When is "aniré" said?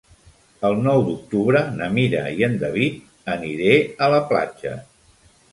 3.37-3.79